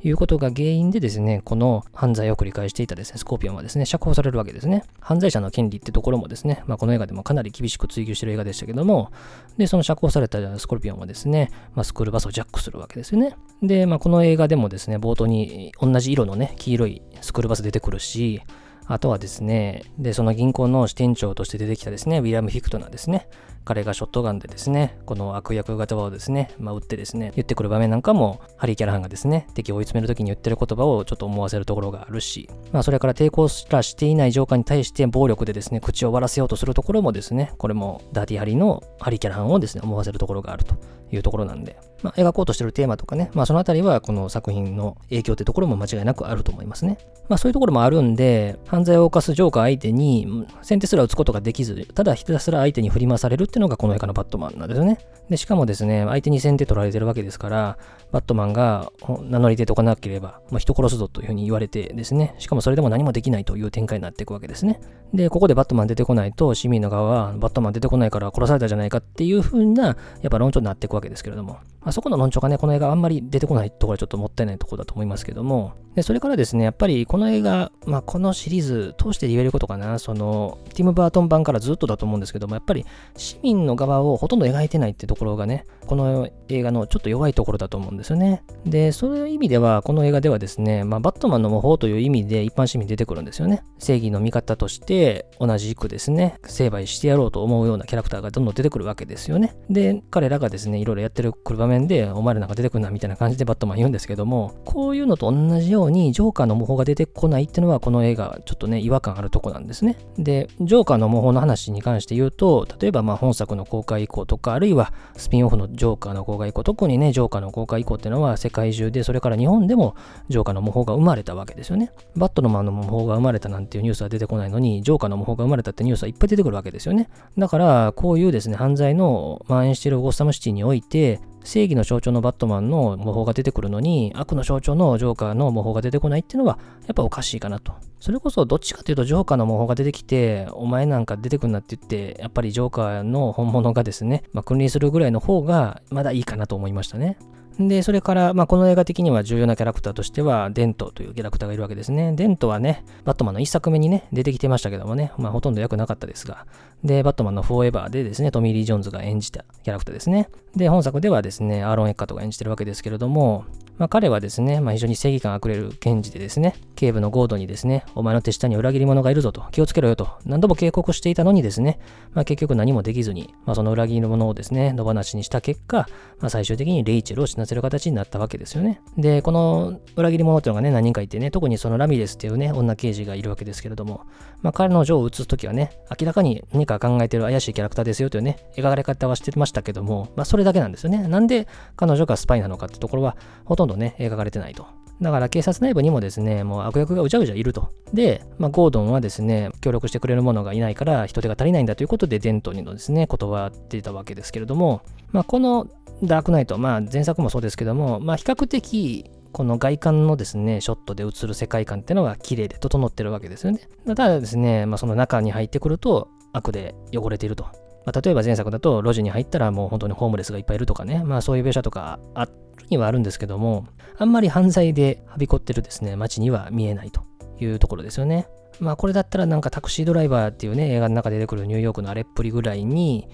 [0.05, 4.85] いうことが原因でですね、この犯罪を繰り返していたですね、スコーピオンはですね、釈放されるわけですね。
[5.01, 9.11] 犯罪者の権利ってところもですね、まあ、この映画でもかなり厳しく追求してる映画でしたけども、
[9.59, 13.35] で、その釈放されたスコーピオンはですね、まあ、スクールバスをジャックするわけですよね。
[13.65, 18.43] で、まあ、この映画でもですね、冒頭に同じ色のね、黄色いスクールバス出てくるし、
[18.87, 23.29] あとはですね、で、その銀行の支店長として出てきたですね、ウィリアム・フィクトナーですね。
[23.65, 40.75] 彼がショットガンでですね、この悪役型をですね、まあ、撃ってですね、言ってくる場面なんかも、ハリー・キャラハンがですね、敵を追い詰める時に言ってる言葉をちょっと思わせるところがあるし、まあ、それから抵抗すらしていないジョーカーに対して暴力でですね、口を割らせようとするところもですね、これもダーティーハリーのハリー・キャラハンをですね、思わせるところがあると
[41.11, 46.99] いうところなんで、まあ、描こうとしてるテーマとかね、まあ、そのあたりはこの作品の影響ってところも間違いなくあると思いますね。
[47.31, 54.99] まあ、そういうところもあるんで、犯罪を犯すジョーカー相手に先手すら打つことができず、ただひたすら相手に振り回されるっていうのがこの映画のバットマンなんですよね。
[55.31, 57.79] で、しかもですね、相手に先手取られてるわけですから、
[58.13, 64.79] バットマンが名乗り出ておかなければ、まあ、人殺すぞというふうに言われてですね、しかもそれでも何もできないという展開になっていくわけですね。
[65.15, 69.97] で、ここでバットマン出てこないと、市民の側はバットマン出てこないから殺されたじゃないかっていうふうな、やっ
[70.29, 82.85] ぱ論調になっていくわけですけれども、まあ、そこの論調がね、この映画あんまり出てこないところはちょっともったいないところだと思いますけども、で、それからですね、やっぱりこの映画、まあ、このシリーズ通して言えることかな、その、ティム・バートン版からずっとだと思うんですけども、やっぱり
[83.17, 88.43] 市民の側をほとんど描いてないってところがね、この映画のちょっと弱いところだと思うんですよね。
[88.67, 93.63] で、そういう意味では、この映画ではですね、まあ、バットマンの模倣という意味で一般市民出てくるんですよね。
[93.79, 99.55] 正義の味方として同じくですね、成敗してやろうと思うようなキャラクターがどんどん出てくるわけですよね。
[99.71, 109.97] で、彼らがですね、いろいろやってる場面で、お前らなんか出てくるなみたいな感じでバットマン言うんですけども、こういうのと同じように、ジョーカーの模倣が出てこないっていうのは、この映画、ちょっとね、違和感あるとこなんですね。
[110.19, 119.95] で、ジョーカーの模倣の話に関して言うと、例えばまあ本作の公開以降とか、あるいはスピンオフのジョーカーの公開以降、特にね、ジョーカーの公開以降っていうのは世界中で、それから日本でも
[120.29, 121.91] ジョーカーの模倣が生まれたわけですよね。
[122.17, 127.09] バットのマンの模倣が生まれたなんていうニュースは出てこないのに、ジョーカーの模倣が生まれたってニュースはいっぱい出てくるわけですよね。
[127.39, 137.75] だから、こういうですね、犯罪の蔓延しているゴッサムシティにおいて、正義の象徴のバットマンの模倣が出てくるのに、悪の象徴のジョーカーの模倣が出てこないっていうのは、やっぱおかしいかなと。
[138.01, 147.19] それこそどっちかというと、ジョーカーの模倣が出てきて、お前なんか出てくんなって言って、やっぱりジョーカーの本物がですね、まあ、君臨するぐらいの方が、まだいいかなと思いましたね。
[147.59, 152.13] で、それから、まあ、この映画的には重要なキャラクターとしては、デントというキャラクターがいるわけですね。
[152.15, 156.47] デントはね、バットマンの一作目にね、出てきてましたけどもね、まあ、ほとんど役なかったですが、
[156.83, 160.29] で、バットマンのフォーエバーでですね、トミー・リー・ジョーンズが演じたキャラクターですね。
[160.57, 163.45] で、本作ではですね、アーロン・エッカートが演じてるわけですけれども、
[163.79, 171.81] まあ、彼はですね、まあ、非常に正義感あふれる検事でですね、警部のゴードにですね、お前の手下に裏切り者がいるぞと、気をつけろよと、何度も警告していたのにですね、
[172.13, 175.89] まあ、結局何もできずに、まあ、その裏切り者をですね、野放しにした結果、
[176.21, 178.81] まあ、最終的にレイチェルを死なせる形になったわけですよね。
[178.97, 184.03] で、この裏切り者っていうのがね、何人かいてね、特にそのラミレスっていうね、女刑事がいるわけですけれども、
[184.43, 191.09] まあ、彼の女を撃つときはね、明らかに何か考えてる怪しいキャラクターですよというね、描かれ方はしてましたけども、まあ、それだけなんですよね。
[191.09, 194.67] なんで彼女がスパイなのかってところは、ほとんどね、描かれてないと。
[195.01, 197.71] だから警察内部にもですね、もう悪役がうじゃうじゃいると。
[197.93, 205.67] で、まあ、ゴードンはですね、協力してくれる者がいないから人手が足りないんだということで、デントにのですね、断っていたわけですけれども、まあ、この
[206.03, 213.69] ダークナイト、まあ、前作もそうですけども、まあ、比較的、この外観のですね、ショットで映る世界観っていうのが綺麗で整ってるわけですよね。
[213.85, 217.45] ただですね、まあ、その中に入ってくると悪で汚れていると。
[217.85, 222.33] まあ、例えば前作だと路地に入ったらもう本当にホームレスがいっぱいいるとかね、まあそういう描写とかある
[222.71, 223.67] にはあるんですけども、
[223.99, 227.03] あんまり犯罪ではびこってるですね、街には見えないと
[227.39, 228.27] いうところですよね。
[228.61, 233.09] まあこれだったらなんかタクシードライバーっていうね、映画の中で出てくるニューヨークのあれっぷりぐらいに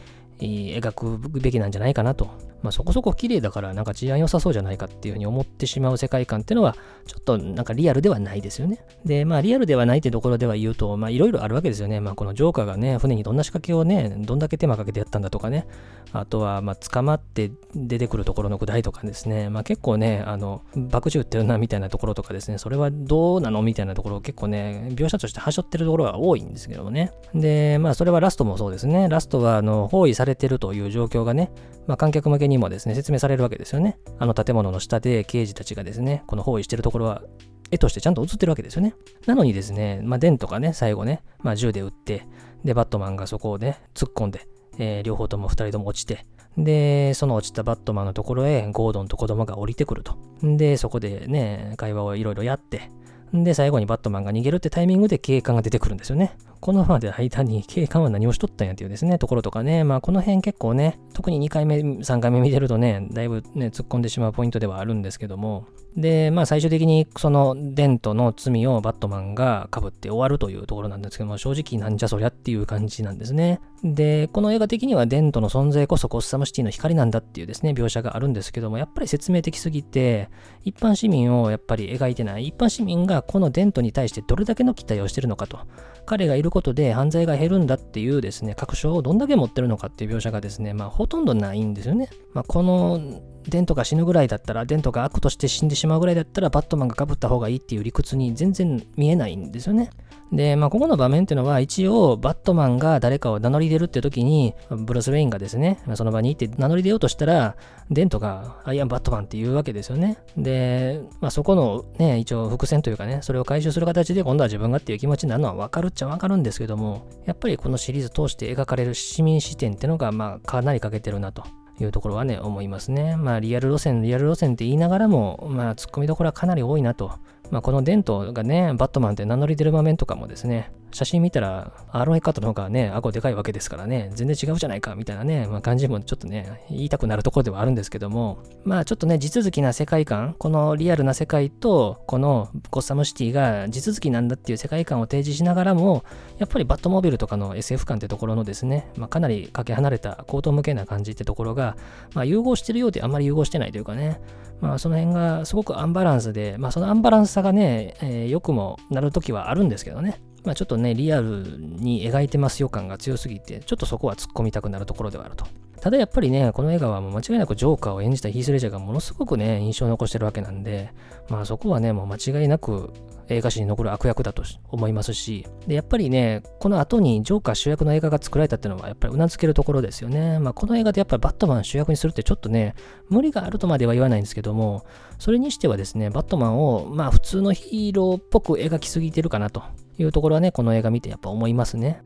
[0.46, 2.28] 描くべきなんじゃないかなと
[2.62, 6.76] まあ、そこそこ綺麗だからなんか治安良さそうじゃないかっていうふうに思ってしまう世界観っていうのは
[7.06, 8.84] ちょっとなんかリアルではないですよね。
[9.04, 12.00] で、まあリアルではないってところでは言うと、まあいろいろあるわけですよね。
[12.00, 15.66] まあこのジョーカーがね、船にどんな仕掛けをね、どんだけ手間かけてやったんだとかね。
[16.12, 19.48] あとは、まあ捕まって出てくるところのくだりとかですね。
[19.48, 27.12] まあ結構ね、あの、爆銃ってるなみたいなところとかですね、それはどうなのみたいなところを結構ね、描写としてはしょってるところが多いんですけどもね。
[27.34, 29.08] で、まあそれはラストもそうですね。
[29.08, 31.50] ラストはあの、包囲されれてるという状況がね、
[31.86, 33.98] まあ、観客向けにもですね、説明されるわけですよね。
[34.18, 37.22] あの建物の下で刑事たちがですね、この包囲してるところは
[37.70, 38.94] 絵としてちゃんと映ってるわけですよね。
[39.26, 42.26] なのにですね、まあ、デンとかね、最後ね、まあ、銃で撃って、
[42.64, 44.46] で、バットマンがそこをね、突っ込んで、
[44.78, 46.26] えー、両方とも2人とも落ちて、
[46.58, 50.16] で、その落ちたバットマンのところへゴードンと子供が降りてくると。
[50.42, 52.90] で、そこでね、会話をいろいろやって、
[53.32, 56.36] で、最後にバットマンが逃げるってタイミングで警官が出てくるんですよね。
[56.60, 73.60] このままで間に警官は何をしとったんやっていうですね、ところとかね、まあこの辺結構ね、特に2回目、3回目見てるとね、だいぶね、突っ込んでしまうポイントではあるんですけども、で、まあ最終的にそのデントの罪をバットマンが被って終わるというところなんですけども、正直なんじゃそりゃっていう感じなんですね。
[73.82, 80.28] で、この映画的にはデントの存在こそコッサムシティの光なんだっていうですね、描写があるんですけども、やっぱり説明的すぎて、
[80.64, 85.60] 一般市民をやっぱり描いてない、一般市民がこのデントに対してどれだけの期待をしてるのかと、
[86.04, 92.08] 彼がいることで犯罪が減るんだっていうですね、確証をどんだけ持ってるのかっていう描写がですね、まあほとんどないんですよね。
[92.32, 93.00] まあこの
[93.48, 99.90] デントが死ぬぐらいだったら、デントが悪として死んでしまうぐらいだったら、バットマンが被った方がいいっていう理屈に全然見えないんですよね。
[100.32, 107.56] で、まあ、ここの場面っていうのは、一応、バットマンが誰かを名乗り出るって時に、ブルース・ウェインがですね、その場に行って名乗り出ようとしたら、
[107.90, 110.18] デントが、アイアン・バットマンって言うわけですよね。
[110.36, 121.42] で、まあ、そこのね、一応伏線というかね、それを回収する形で今度は自分がっていう気持ちになるのはわかるっちゃわかるんですけども、やっぱりこのシリーズ通して描かれる市民視点っていうのが、まあ、かなり欠けてるなと。
[121.84, 123.16] いうところはね、思いますね。
[123.16, 127.12] まあ、リアル路線、リアル路線って言いながらも、まあ、ツッコミどころはかなり多いなと。
[127.50, 146.04] まあ、このデントがね、バットマンって名乗り出る場面とかもですね、写真見たら、アーロン・エッカートの方がね、顎でかいわけですからね、全然違うじゃないか、みたいなね、まあ、感じもちょっとね、言いたくなるところではあるんですけども、まあちょっとね、地続きな世界観、このリアルな世界と、このゴッサムシティが地続きなんだっていう世界観を提示しながらも、
[146.38, 151.76] やっぱりバットモービルとかの SF 感ってところのですね、まあ、かなりかけ離れた高等無形な感じってところが、
[152.14, 154.20] まあ、融合してるようであんまり融合してないというかね、
[154.60, 160.20] まあその辺がすごくアンバランスで、まあそのアンバランスさがね、えー、良くもなるときはあるんですけどね。
[160.44, 165.46] まあちょっとね、リアルに描いてますよ感が強すぎて、ちょっとそこは突っ込みたくなるところではあると。
[165.80, 170.92] ただやっぱりね、この映画はもう間違いなくジョーカーを演じたヒース・レジャーがものすごくね、印象を残してるわけなんで、
[171.30, 172.92] まあそこはね、もう間違いなく
[173.28, 180.38] 映画史に残る悪役だと思いますし、で、やっぱりね、この後にジョーカー主役の映画が作られたっていうのはやっぱりうなずけるところですよね。
[180.38, 182.74] まあこの映画でやっぱりバットマン主役にするってちょっとね、
[183.08, 184.84] 無理があるとまでは言わないんですけども、
[185.18, 189.62] それにしてはですね、バットマンをまあ普通のヒーローっぽく描きすぎてるかなと
[189.98, 192.02] いうところはね、この映画見てやっぱ思いますね。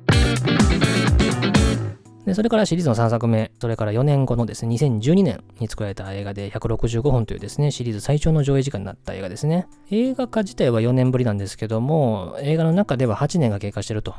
[2.26, 9.66] で、それからシリーズの3作目、それから4年後のですね、2012年に作られた映画で165本というですね、シリーズ最長の上映時間になった映画ですね。
[9.90, 14.14] 映画化自体は4年ぶりなんですけども、映画の中では8年が経過してると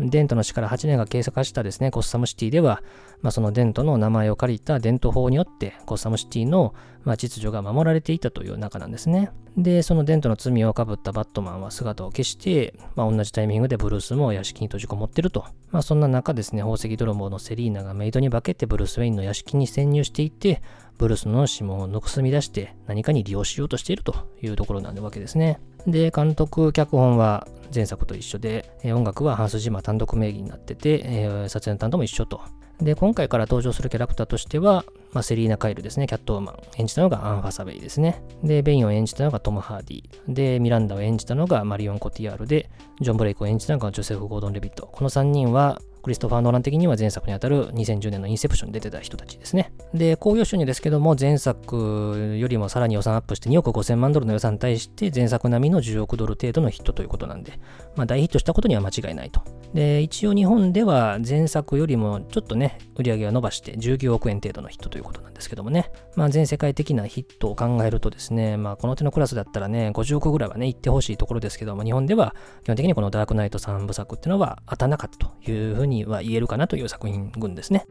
[0.00, 2.82] デントの死から8年が経過したですね、コッサムシティでは、
[3.22, 9.30] まあ、そのデントの名前を借りたデント法によって、コッサムシティの、まあ、秩序が守られていたという中なんですね。
[9.56, 15.44] で、そのデントの罪をかぶったバットマンは姿を消して、まあ、同じタイミングでブルースも屋敷に閉じこもってると。
[15.70, 20.62] まあ、そんな中ですね、宝石泥棒のセリーナがメイドに化けてブルース・ウェインの屋敷に潜入していって、
[20.96, 25.58] ブルースの指紋を盗み出して何かに利用しようとしているというところなわけですね。
[25.86, 32.40] で、監督、脚本は前作と一緒で、え音楽はハンス・ジマ単独名義になってて、え、撮影の担当も一緒と。
[32.82, 36.58] で、今回から登場するキャラクターとしては、まあ、セリーナ・カイルですね、キャットウーマン。
[36.78, 38.22] 演じたのがアン・ファサベイですね。
[38.42, 40.02] で、ベインを演じたのがトム・ハーディ。
[40.28, 44.88] で、ミランダを演じたのがマリオン・コティアールで、ジョン・ブレイクを演じたのがジョセフ・ゴードン・レビット。
[44.90, 49.72] この3人は、クリストファー・ノーラン的には前作にあたる2010年のインセプションに出てた人たちですね。
[49.94, 57.58] で、興行収入ですけども、前作よりもさらに予算アップして2億5000万ドルの予算に対して前作並みの10億ドル程度のヒットということなんで、
[57.96, 59.42] まあ大ヒットしたことには間違いないと。
[59.74, 65.90] で、一応日本では前作よりもちょっとね、売り上げを伸ばして19億円程度のヒットということなんですけどもね。
[66.16, 72.34] まあ全世界的なヒットを考えるとですね、まあこの手のクラスだったらね、50億ぐらいはね、行ってほしいところですけども、日本では
[72.64, 77.84] 基本的にこのダークナイト3部作っていうのは当たらなかったというふうにには言えるかなという作品群ですね。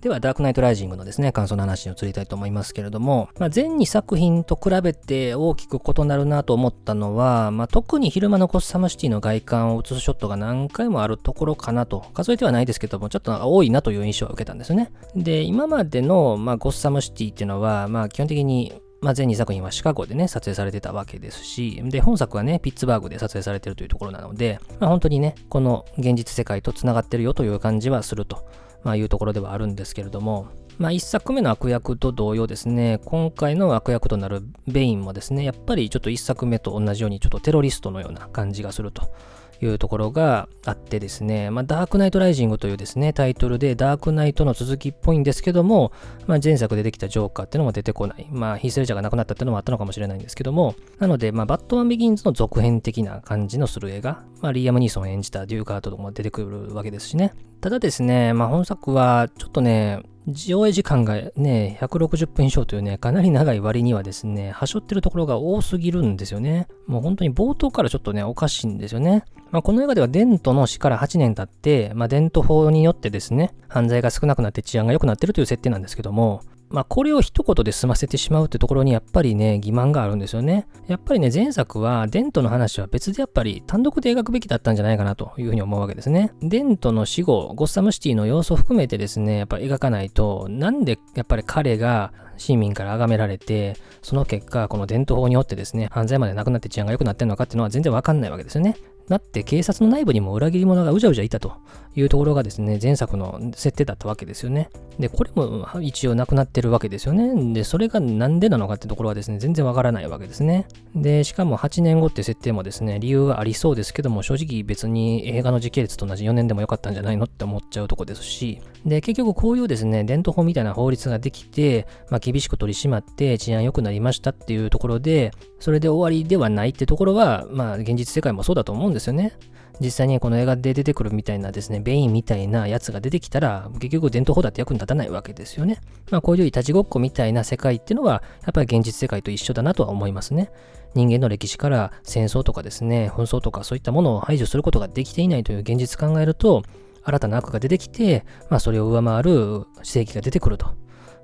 [0.00, 14.90] では、ダークナイトライジングのですね、感想の話に移りたいと思いますけれども、まあ、全2作品と比べて大きく異なるなと思ったのは、まあ、特に昼間のコッサムシティの外観を映すショットが何回もあるところかなと、数えてはないですけども、ちょっと多いなという印象を受けたんですね。
[15.14, 28.46] で、今までの、まあ、ゴッサムシティっていうのは、まあ、基本的にまあ、全2作品はシカゴでね、撮影されてたわけですし、で、本作はね、ピッツバーグで撮影されてるというところなので、まあ、本当にね、この現実世界と繋がってるよという感じはすると、
[28.84, 39.12] まあ、いうところではあるんですけれども、まあ、1作目の悪役と同様ですね、今回の悪役となるベインもですね、やっぱりちょっと1作目と同じようにちょっとテロリストのような感じがすると。
[39.62, 45.92] いうところがあってですね、まあ、ダークナイトライジングというですね、タイトルでダークナイトの続きっぽいんですけども、
[46.26, 48.26] まあ、前作でできたジョーカーっていうのも出てこない。
[48.30, 57.32] まあ、ヒースレジャーが亡くなったっていうのもあったのかもしれないんですけども、なので、まあ、バットマンビギンズの続編的な感じのする映画、まあ、リーアム・ニーソン演じたデューカートとかも出てくるわけですしね。
[57.60, 66.68] ただですね、まあ、本作はちょっとね、上映時間がね、160分以上というね、かなり長い割にはですね、端折ってるところが多すぎるんですよね。
[66.86, 69.24] もう本当に冒頭からちょっとね、おかしいんですよね。
[69.50, 80.68] まあ、この映画ではデントの死から8年経って、まあ、デント法によってですね、犯罪が少なくなって治安が良くなってるという設定なんですけども、まあ、これを一言で済ませてしまうってところにやっぱりね、欺瞞があるんですよね。
[80.86, 86.32] やっぱりね、前作はデントの話は別でやっぱり単独で描くべきだったんじゃないかなというふうに思うわけですね。
[86.42, 98.76] デントの死後、ゴッサムシティの要素を含めてですね、やっぱり描かないと、なんでやっぱり彼が市民から崇められて、その結果、この伝統法によってですね、犯罪までなくなって治安が良くなってるのかっていうのは全然わかんないわけですよね。
[99.10, 101.54] だって警察の内部にも裏切り者がうじゃうじゃいたと
[101.96, 104.70] いうところがですね、前作の設定だったわけですよね。
[105.00, 107.52] で、これも一応なくなってるわけですよね。
[107.52, 110.68] で、それがなんでなのかってところはですね、全然わからないわけですね。
[110.94, 129.32] で、しかも8年後って設定もですね、理由がありそうですけども、正直別に映画の時系列と同じ4年でもよかったんじゃないのって思っちゃうとこですし、で、結局こういうですね、伝統法みたいな法律ができて、まあ、厳しく取り締まって治安良くなりましたっていうところで、それで終わりではないってところは、まあ、現実世界もそうだと思うんですですよね。
[129.80, 135.80] 実際にこの映画で出てくるみたいなですね、ベインみたいなやつが出てきたら、結局伝統法だって役に立たないわけですよね。
[136.10, 140.52] まあこういういたちごっこみたいな世界っていうのは、やっぱり現実世界と一緒だなとは思いますね。
[140.94, 146.62] 人間の歴史から戦争とかですね、紛争とかそういったものを排除することができていないという現実考えると、
[147.02, 150.74] 新たな悪が出てきて、まあそれを上回る正義が出てくると。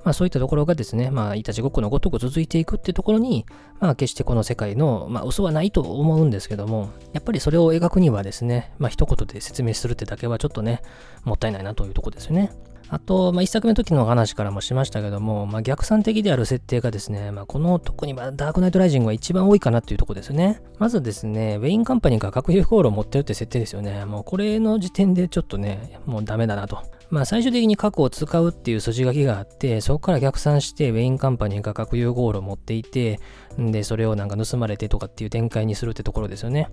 [0.06, 3.44] まあそういったところがですね、まあいたちごっこのごとく続いていくってところに、
[3.80, 10.80] まあ決してこの世界の、まあ嘘はないと思うんですけども、やっぱりそれを描くにはですね、まあ一言で説明するってだけはちょっとね、
[11.24, 12.52] もったいないなというとこですよね。
[12.88, 20.62] あと、まあ、一作目の時の話からもしましたけども、まあ、逆算的である設定がですね、まあ、この特にまダークナイトライジングは一番多いかなっていうとこですね。
[20.78, 24.04] まずですね、ウェインカンパニーが核融合炉を持ってるって設定ですよね。
[24.04, 26.78] もうこれの時点でちょっとね、もうダメだなと。
[27.10, 33.20] まあ最終的に核を使うっていう筋書きがあって、そこから逆算してウェインカンパニーが核融合炉を持っていて、
[33.58, 36.68] で、それをなんか盗まれてとかっていう展開にするってところですよね。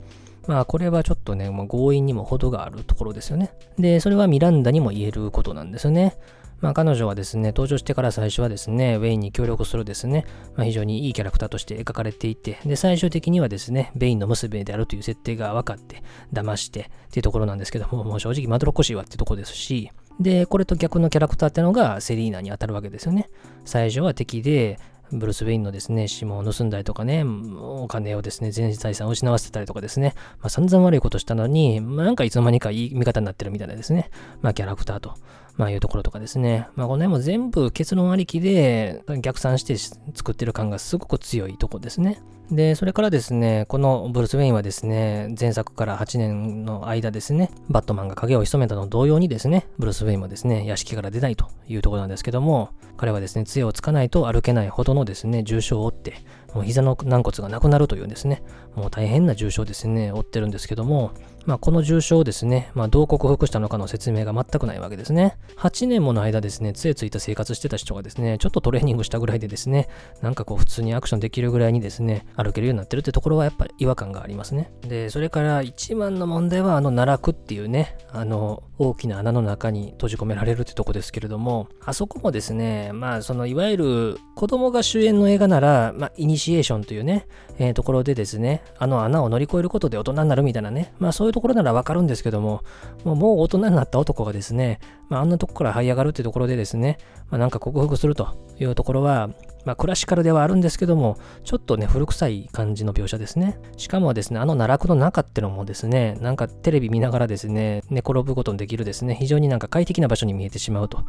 [0.48, 3.54] まあこれはちょっとね、もう強引にも程があるところですよね。
[3.78, 6.18] で、それはミランダにも言えることなんですよね。
[6.64, 23.30] まあ、彼女はですね、登場してから最初はですね、ウェインに協力するですね、まあ、非常にいいキャラクターとして描かれていて、で、最終的にはですね、ベインの娘であるという設定が分かって、騙してっていうところなんですけども、もう正直まどろっこしいわってとこですし、で、これと逆のキャラクターってのがセリーナに当たるわけですよね。
[23.66, 24.80] 最初は敵で、
[25.12, 34.10] ブルース・ウェインのですね、指紋を盗んだりとかね、お金をですね、全財産を失わせたりとかですね、まあ、散々悪いことしたのに、まあ、なんかいつの間にかいい味方になってるみたいなですね、
[34.42, 35.14] まあ、キャラクターと、
[35.56, 42.22] まあ、いうところとかですね、まあ、この辺も全部結論ありきで逆算して作ってる感がすごく強いとこですね。
[42.52, 56.16] で、それからですね、このブルース・ウェインはですね、前作から8年の間ですね、バットマンが影を潜めたの同様にですね、ブルース・ウェインもですね、屋敷から出ないというところなんですけども、彼はですね、杖をつかないと歩けないほどのですね、重傷を負って、
[56.54, 58.44] もう膝の軟骨がなくなるというですね、
[58.76, 61.12] もう大変な重傷ですね、負ってるんですけども、
[61.46, 65.38] まあ、この重傷をですね、まあ、どう克服したのかの説明が全くないわけですね。
[65.58, 69.90] 8年もの間ですね、杖ついた生活してた人がですね、ちょっとトレーニングしたぐらいでですね、
[70.22, 74.72] なんかこう普通にアクションできるぐらいにですね、歩けるようになってるってところはやっぱり違和感がありますね。
[74.82, 87.28] で、それから一番の問題はあの奈落っていうね、あの大きな穴の中に閉じ込められるってとこですけれども、あそこもですね、まあそのいわゆる子供が主演の映画なら、まあイニシエーションというね、
[87.60, 92.64] えー、ところでですね、あの穴を乗り越えることで大人になるみたいなね、まあそういうところならわかるんですけども、
[93.04, 96.98] もうもう大人になった男がですね、まああんなとこから這い上がるってところでですね、
[97.30, 98.28] まあなんか克服すると
[98.60, 99.30] いうところは、
[99.66, 103.58] まあ、クラシカルではあるんですけども、ちょっとね、古臭い感じの描写ですね。
[103.78, 111.06] しかもですね、あの奈落の中ってのもですね、なんかテレビ見ながらですね、寝転ぶことのできるですね、非常になんか快適な場所に見えてしまうと、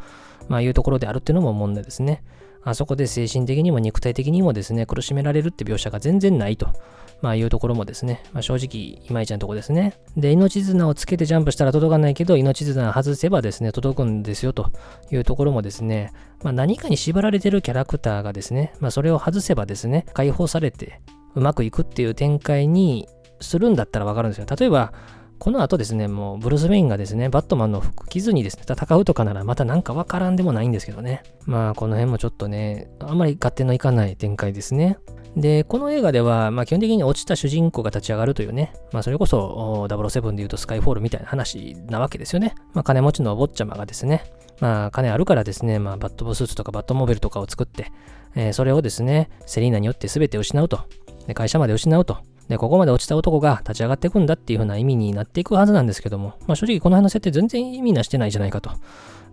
[0.47, 2.23] まあ、いうところであるっていうのも問題ですね。
[2.65, 6.67] あそこで精神的にも肉体的にもですね、苦しめられるって描写が全然ないと。
[7.21, 9.93] まあいうところもですね、まあ、正直いまいちなとこですね。
[10.17, 14.69] で、命綱をつけてジャンプしたら届かないけど、命綱外せばですね、届くんですよと
[15.11, 16.11] いうところもですね、
[16.43, 21.01] まあ何かに縛られてるキャラクターがですね、まあそれを外せばですね、解放されて
[21.35, 23.07] うまくいくっていう展開に
[23.39, 24.45] するんだったらわかるんですよ。
[24.59, 24.93] 例えば、
[25.39, 31.23] この後ですね、もうブルース・ウェインがですね、バットマンの服着ずにですね、戦うとかならまたなんかわからんでもないんですけどね。
[31.45, 34.97] まあ、この辺もちょっとね、あんまり合点のいかない展開ですね。
[35.35, 42.55] で、この映画では、まあ、基本的に落ちた主人公が立ち上がるというね、まあ、それこそ007で言うとスカイフォールみたいな話なわけですよね。
[42.73, 44.23] まあ、金持ちのお坊ちゃまがですね、
[44.61, 47.91] まあ、金あるからですね、まあ、バットボスーツとかバットモビルとかを作って、
[48.35, 50.79] えー、それをですね、セリーナによって全て失うと。
[51.27, 52.19] で、会社まで失うと。
[52.47, 58.71] で、ここまで落ちた男が立ち上がっていくんだっていう風な意味になっていくはずなんですけども、まあ正直この辺の設定全然意味なしてないじゃないかと、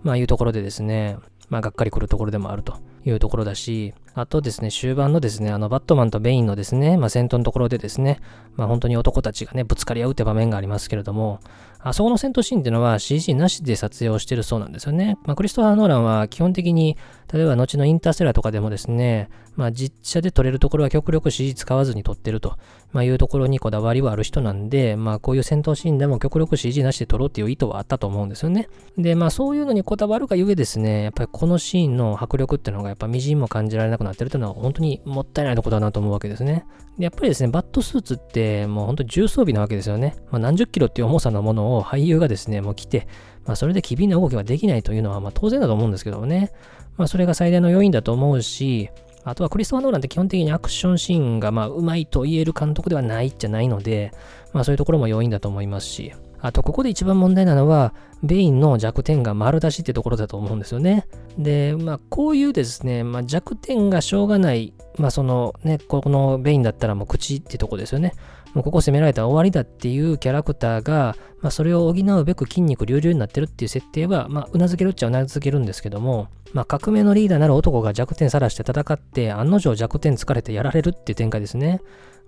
[0.02, 8.20] まあいうところでですね、まあがっかりくるところでもあるというところだし、あとですね、終盤のですね、あのバットマンとベインのですね、まあ戦闘のところでですね、
[8.56, 11.40] まあ本当に男たちがね、ぶつかり合うって場面がありますけれども、
[11.84, 15.18] あそこの戦闘シーンっていうのは CG なしで撮影をしてるそうなんですよね。
[15.24, 16.96] まあクリストファー・ノーランは基本的に、
[17.32, 22.56] 例えば後のインターステラーとかでもですね、まあ実写で撮れるところは極力 CG 使わずに撮ってると、
[22.92, 28.68] まあ、いうところにこだわりはある人なんで、まあこういう戦闘シーンでも極力 CG なしで撮ろうっていう意図はあったと思うんですよね。
[28.98, 36.66] で、まあそういうのにこだわるがゆえですね、やっぱりこのシーンの迫力っていうのがやっぱみじんも感じられなくなってるというのは本当にもったいないことだなと思うわけですね。
[36.98, 40.16] でやっぱりですね、バットスーツってもう本当に重装備なわけですよね。
[40.30, 43.06] まあ、何十キロっていう重さのものを俳優がですね、もう着て、
[43.46, 46.52] まあ、それで機敏な動きができないというのはまあ当然だと思うんですけどもね。
[46.96, 48.90] まあ、それが最大の要因だと思うし、
[49.24, 54.12] あとはクリストファー・ノーランって基本的にアクションシーンがまあうまいと言える監督ではないじゃないので、
[54.52, 57.94] まあそういうところも要因だと思いますし、あとここで一番問題なのは、
[58.24, 61.06] ベインの弱点が丸出しってところだと思うんですよね。
[61.38, 68.14] で、まあこういうですね、まあ、弱点がしょうがない、まあそのね、このベインだったらもう口ってとこですよね。
[68.54, 81.80] もうここ攻められたら終わりだっていうキャラクターが、まあ、それを補うべく筋肉隆々になってるっていう設定は、まあ、うなずけるっちゃうなずけるんですけども、まあ、革命のリーダーなる男が弱点さらして戦って、案の定弱点疲れてやられるっていう展開ですね。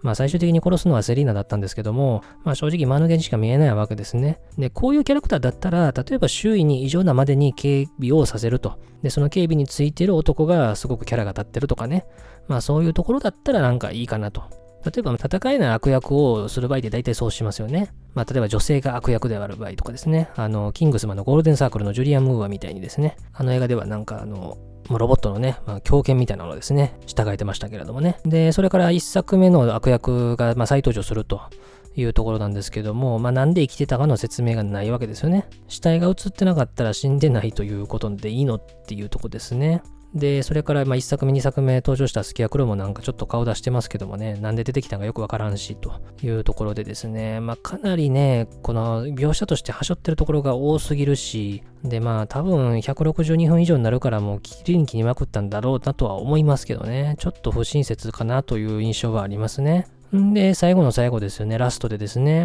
[0.05, 4.39] まあ最終的に殺すのはセリーナだったんですけども、まあ正直間抜けにしか見えないわけですね。
[4.59, 8.79] で、こういうキャラクターだったら、例えば周囲に異常なまでに警備をさせると。
[9.03, 12.05] で、その警備についてる男がすごくキャラが立ってるとかね。
[12.49, 14.43] まあそういうところだったらなんかいいかなと。
[14.85, 17.93] 例えば戦えない悪役をする場合って大体そうしますよね。
[18.15, 20.29] まあ、例えば女性が悪役である場合とかですね。
[20.37, 23.17] あの、キングスマンのゴールデンサークルのジュリアン・ムーアみたいにですね。
[23.33, 24.59] あの映画ではなんかあの、
[24.91, 28.19] ロボットのね、まあ、狂犬みたいなのですね、従えてましたけれどもね。
[28.25, 31.41] で、それから一作目の悪役が、まあ、再登場すると
[31.97, 35.49] いうところなんですけども、まあ、なんで生きてたかの説明がないわけですよね。
[35.69, 39.83] 死体が映ってなかったら死んでないということでいいのっていうとこですね。
[40.15, 45.93] で、それからまあ1作目、2作目登場したスキアクロもなんかちょっと顔出してますけどもね、なんで出てきたのかよくわからんし、と
[46.23, 59.89] いうところでですね、まあかなりね、この描写としてはしょってるところが多すぎるし、でまあ多分162分以上になるからもうきりに切りまくったんだろうなとは思いますけどね、ちょっと不親切かなという印象はありますね。
[60.17, 62.45] んで、最後の最後ですよね、ラストでですね、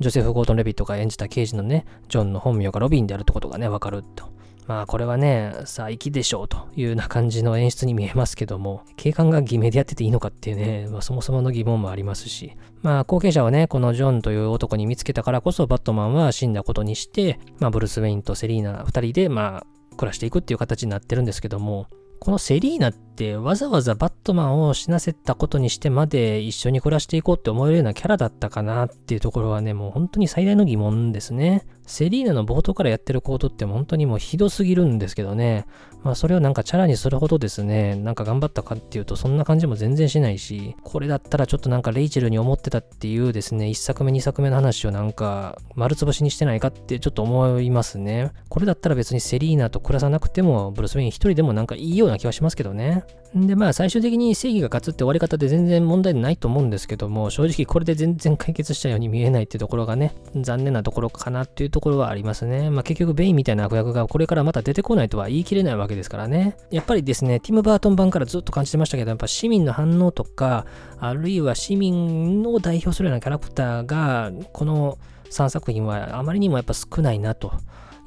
[0.00, 4.36] ジョセフ・ゴートン・レビットが演じた刑事のね、ジョンの本名がロビンであるってことがね、わかると。
[4.66, 21.86] まあこれはね、さあきでしょうというような感じの演出に見えますけども、警官が偽名でやってていいのかっていうね、まあ、そもそもの疑問もありますし、まあ後継者をね、このジョンという男に見つけたからこそバットマンは死んだことにして、まあブルース・ウェインとセリーナ2人でまあ暮らしていくっていう形になってるんですけども、
[22.18, 22.94] このセリーナっ
[23.36, 31.66] わざわざバットマンを死なせたことにしてまで一緒に暮らしていこうって思えるようなキャラだったかなっていうところはね、もう本当に最大の疑問ですね。
[31.86, 35.66] セリーナの冒頭からやってる行動って本当にもうひどすぎるんですけどね。
[36.02, 48.32] まあそれをなんかチャラにするほどですね、なんか頑張ったかっていうとそんな感じも全然しないし、これだったらちょっとなんかレイチェルに思ってたっていうですね、1作目2作目の話をなんか丸つぶしにしてないかってちょっと思いますね。
[48.48, 53.04] これだったら別にセリーナと暮らさなくてもブルース・ウェイン一人でもなんかいいような気はしますけどね。
[53.34, 62.70] でまあ最終的に正義が勝つって終わり方で全然問題ないと思うんですけども、正直これで全然解決したように見えないってところがね、残念なところかなっていうところはありますね。
[62.70, 66.56] まあ、結局、ベインみたいな悪役がこれからまた出てこないとは言い切れないわけですからね。
[66.70, 70.64] やっぱりですね、ティム・バートン版からずっと感じてましたけど、やっぱ市民の反応とか、
[70.98, 74.98] あるいは市民を代表するようなキャラクターが、この
[75.30, 77.52] 3作品はあまりにもやっぱ少ないなと。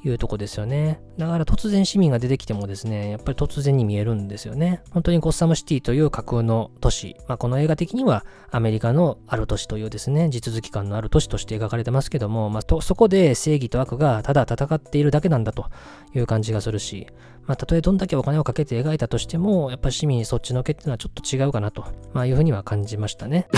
[0.02, 1.00] いうとこですよね。
[1.18, 4.82] だから突然市民が出てきてもですね、やっぱり突然に見えるんですよね。
[4.90, 15.66] 本当にゴッサムシティという架空の都市、まあ、この映画的にはアメリカのある都市というですね、地続き感のある都市として描かれてますけども、まあ、とそこで正義と悪がただ戦っているだけなんだと
[16.14, 17.06] いう感じがするし、
[17.46, 23.48] まあ、たとえどんだけお金をかけて描いたとしても、やっぱり市民そっちのけっていうのはちょっと違うかなと、まあ、いうふうには感じましたね。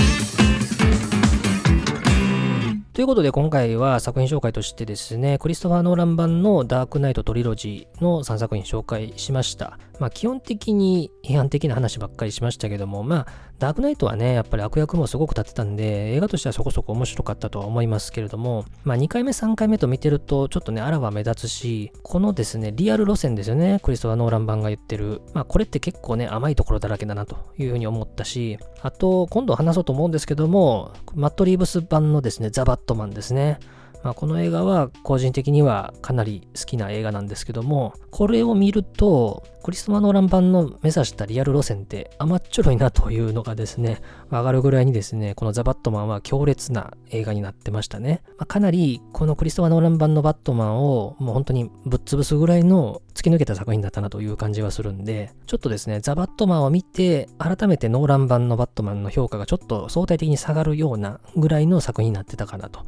[2.93, 9.79] ということで今回は作品紹介としてですね、クリストファー・ノーラン版のダークナイトトリロジーの3作品紹介しました。
[9.99, 13.27] まあ基本的に批判的な話ばっかりしましたけども、まあ
[13.59, 25.23] ダークナイトはね、やっぱり悪役もすごく立ってたんで、映画としてはそこそこ面白かったとは思いますけれども、まあ2回目3回目と見てるとちょっとね、あらは目立つし、このですね、リアル路線ですよね、クリストファー・ノーラン版が言ってる。
[25.33, 33.61] まあこれって結構ね、甘いところだらけだなというふうに思ったし、あと今度話そうと思うんですけども、マット・リーブス版のですね、ザ・バットマンですね。
[34.03, 48.23] まあ、この映画は個人的にはかなり好きな映画なんですけども、これを見ると、クリストマ・ノーラン版の目指したリアル路線って甘っちょろいなというのがですね、わかるぐらいにですね、このザ・バットマンは強烈な映画になってましたね。
[48.39, 62.81] まあ、かなりこのクリストマ・ノーラン版のバットマンをもう本当にぶっ潰すぐらいの突き抜けた作品だったなという感じはするんで、ちょっとですね、ザ・バットマンを見て、改めてノーラン版のバットマンの評価がちょっと相対的に下がるようなぐらいの作品になってたかなと。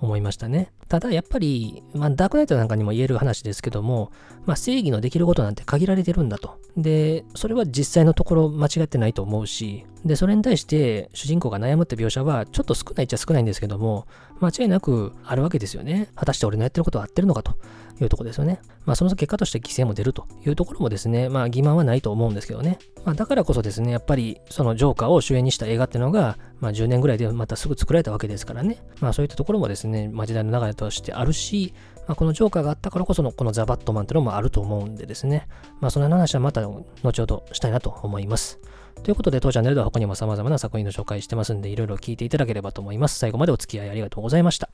[0.00, 0.72] 思いましたね。
[0.88, 4.12] ただやっぱり、まあ、ダークナイトなんかにも言える話ですけども、
[4.44, 6.58] まあ、正義のできることなんて限られてるんだと。
[6.76, 14.06] で、それは実際のところ間違ってないと思うし、で、それに対して主人公が悩むって描写はちょっと少ないっちゃ少ないんですけども、
[14.40, 16.08] 間違いなくあるわけですよね。
[16.14, 17.56] 果たして俺のやってることは合ってるのかと
[18.00, 18.60] いうとこですよね。
[18.84, 22.78] まあその結果として犠牲も出るというところもですね、まあ欺瞞はないと思うんですけどね。
[23.04, 28.82] まあだからこそですね、やっぱりそのジョーカーを主演にした映画っていうのが、まあ10年ぐらいでまたすぐ作られたわけですからね。
[29.00, 31.74] まあそういったところもですね、まあ時代の流れとしてあるし、
[32.06, 35.48] まあ、このジョーカーがあったからこそのこのザ・バットマンっていうのもあると思うんでですね。
[35.80, 38.60] まあその話はまた後ほどしたいなと思います。
[39.02, 43.18] ということで、当チャンネルでは他にも様々な作品の紹介してますんで、いろいろ聞いていただければと思います。
[43.18, 44.68] 最後までお付き合いありがとうございました。